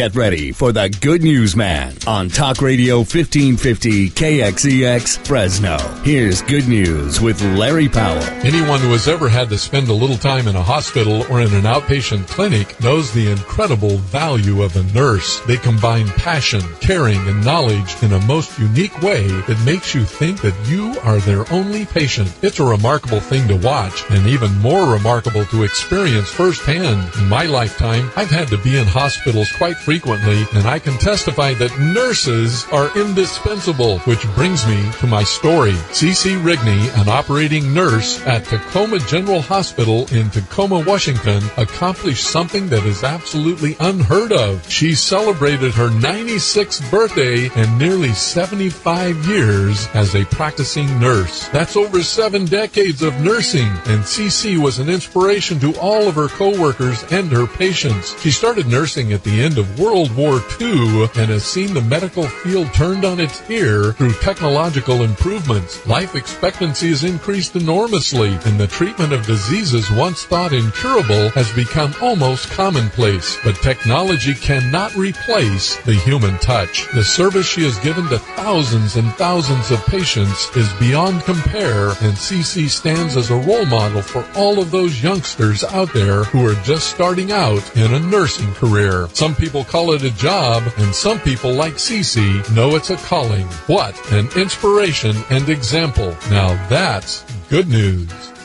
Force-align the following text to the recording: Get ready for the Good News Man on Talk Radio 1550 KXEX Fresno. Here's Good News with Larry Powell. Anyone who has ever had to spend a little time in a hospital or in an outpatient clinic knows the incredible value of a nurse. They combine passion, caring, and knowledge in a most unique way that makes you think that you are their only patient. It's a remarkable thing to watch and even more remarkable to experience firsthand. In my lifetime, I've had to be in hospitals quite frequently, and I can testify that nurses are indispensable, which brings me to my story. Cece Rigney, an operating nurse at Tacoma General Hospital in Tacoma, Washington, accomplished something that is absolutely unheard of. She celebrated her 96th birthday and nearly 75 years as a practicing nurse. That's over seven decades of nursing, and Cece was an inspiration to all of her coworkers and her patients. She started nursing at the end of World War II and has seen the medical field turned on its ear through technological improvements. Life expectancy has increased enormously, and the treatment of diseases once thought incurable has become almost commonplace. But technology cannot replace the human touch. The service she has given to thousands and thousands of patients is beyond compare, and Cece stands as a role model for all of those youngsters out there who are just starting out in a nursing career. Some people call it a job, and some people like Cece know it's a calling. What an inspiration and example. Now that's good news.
Get 0.00 0.16
ready 0.16 0.50
for 0.50 0.72
the 0.72 0.88
Good 0.88 1.22
News 1.22 1.54
Man 1.54 1.94
on 2.06 2.30
Talk 2.30 2.62
Radio 2.62 3.00
1550 3.00 4.08
KXEX 4.08 5.26
Fresno. 5.26 5.76
Here's 6.02 6.40
Good 6.40 6.66
News 6.66 7.20
with 7.20 7.42
Larry 7.42 7.86
Powell. 7.86 8.22
Anyone 8.42 8.80
who 8.80 8.92
has 8.92 9.08
ever 9.08 9.28
had 9.28 9.50
to 9.50 9.58
spend 9.58 9.88
a 9.88 9.92
little 9.92 10.16
time 10.16 10.48
in 10.48 10.56
a 10.56 10.62
hospital 10.62 11.26
or 11.30 11.42
in 11.42 11.52
an 11.52 11.64
outpatient 11.64 12.26
clinic 12.28 12.80
knows 12.80 13.12
the 13.12 13.30
incredible 13.30 13.98
value 13.98 14.62
of 14.62 14.74
a 14.74 14.82
nurse. 14.94 15.40
They 15.40 15.58
combine 15.58 16.08
passion, 16.08 16.62
caring, 16.80 17.18
and 17.28 17.44
knowledge 17.44 18.02
in 18.02 18.14
a 18.14 18.24
most 18.24 18.58
unique 18.58 19.02
way 19.02 19.26
that 19.28 19.62
makes 19.66 19.94
you 19.94 20.06
think 20.06 20.40
that 20.40 20.56
you 20.66 20.98
are 21.02 21.18
their 21.18 21.44
only 21.52 21.84
patient. 21.84 22.32
It's 22.40 22.58
a 22.58 22.64
remarkable 22.64 23.20
thing 23.20 23.46
to 23.48 23.56
watch 23.56 24.10
and 24.10 24.26
even 24.26 24.56
more 24.60 24.90
remarkable 24.90 25.44
to 25.44 25.64
experience 25.64 26.30
firsthand. 26.30 27.14
In 27.16 27.28
my 27.28 27.44
lifetime, 27.44 28.10
I've 28.16 28.30
had 28.30 28.48
to 28.48 28.56
be 28.56 28.78
in 28.78 28.86
hospitals 28.86 29.52
quite 29.52 29.76
frequently, 29.76 29.89
and 29.90 30.68
I 30.68 30.78
can 30.78 30.96
testify 30.98 31.52
that 31.54 31.76
nurses 31.80 32.64
are 32.70 32.96
indispensable, 32.96 33.98
which 34.00 34.24
brings 34.36 34.64
me 34.64 34.88
to 35.00 35.08
my 35.08 35.24
story. 35.24 35.72
Cece 35.90 36.40
Rigney, 36.40 36.96
an 37.00 37.08
operating 37.08 37.74
nurse 37.74 38.24
at 38.24 38.44
Tacoma 38.44 39.00
General 39.00 39.40
Hospital 39.40 40.06
in 40.12 40.30
Tacoma, 40.30 40.78
Washington, 40.86 41.42
accomplished 41.56 42.22
something 42.22 42.68
that 42.68 42.84
is 42.84 43.02
absolutely 43.02 43.76
unheard 43.80 44.30
of. 44.30 44.64
She 44.70 44.94
celebrated 44.94 45.74
her 45.74 45.88
96th 45.88 46.88
birthday 46.88 47.50
and 47.56 47.76
nearly 47.76 48.12
75 48.12 49.26
years 49.26 49.88
as 49.94 50.14
a 50.14 50.24
practicing 50.26 51.00
nurse. 51.00 51.48
That's 51.48 51.74
over 51.74 52.04
seven 52.04 52.44
decades 52.44 53.02
of 53.02 53.20
nursing, 53.20 53.66
and 53.86 54.04
Cece 54.04 54.56
was 54.56 54.78
an 54.78 54.88
inspiration 54.88 55.58
to 55.58 55.76
all 55.80 56.06
of 56.06 56.14
her 56.14 56.28
coworkers 56.28 57.02
and 57.10 57.28
her 57.32 57.48
patients. 57.48 58.16
She 58.22 58.30
started 58.30 58.68
nursing 58.68 59.12
at 59.12 59.24
the 59.24 59.42
end 59.42 59.58
of 59.58 59.69
World 59.78 60.14
War 60.16 60.40
II 60.60 61.08
and 61.16 61.30
has 61.30 61.44
seen 61.44 61.74
the 61.74 61.82
medical 61.82 62.24
field 62.24 62.72
turned 62.74 63.04
on 63.04 63.20
its 63.20 63.48
ear 63.50 63.92
through 63.92 64.12
technological 64.14 65.02
improvements. 65.02 65.86
Life 65.86 66.14
expectancy 66.14 66.88
has 66.88 67.04
increased 67.04 67.56
enormously, 67.56 68.38
and 68.44 68.58
the 68.58 68.66
treatment 68.66 69.12
of 69.12 69.26
diseases 69.26 69.90
once 69.90 70.24
thought 70.24 70.52
incurable 70.52 71.30
has 71.30 71.52
become 71.52 71.94
almost 72.00 72.50
commonplace. 72.50 73.36
But 73.44 73.56
technology 73.56 74.34
cannot 74.34 74.94
replace 74.96 75.76
the 75.82 75.94
human 75.94 76.38
touch. 76.38 76.88
The 76.92 77.04
service 77.04 77.46
she 77.46 77.62
has 77.64 77.78
given 77.78 78.08
to 78.08 78.18
thousands 78.18 78.96
and 78.96 79.12
thousands 79.14 79.70
of 79.70 79.84
patients 79.86 80.54
is 80.56 80.72
beyond 80.74 81.22
compare, 81.22 81.88
and 81.88 82.14
Cece 82.16 82.68
stands 82.68 83.16
as 83.16 83.30
a 83.30 83.36
role 83.36 83.66
model 83.66 84.02
for 84.02 84.26
all 84.36 84.58
of 84.58 84.70
those 84.70 85.02
youngsters 85.02 85.64
out 85.64 85.92
there 85.92 86.24
who 86.24 86.46
are 86.46 86.54
just 86.62 86.90
starting 86.90 87.32
out 87.32 87.76
in 87.76 87.94
a 87.94 88.00
nursing 88.00 88.52
career. 88.54 89.08
Some 89.12 89.34
people 89.60 89.72
call 89.72 89.92
it 89.92 90.02
a 90.02 90.10
job, 90.16 90.62
and 90.78 90.94
some 90.94 91.20
people 91.20 91.52
like 91.52 91.74
Cece 91.74 92.54
know 92.54 92.76
it's 92.76 92.88
a 92.88 92.96
calling. 92.96 93.46
What 93.66 93.94
an 94.12 94.28
inspiration 94.34 95.14
and 95.28 95.48
example. 95.50 96.16
Now 96.30 96.54
that's 96.68 97.24
good 97.50 97.68
news. 97.68 98.39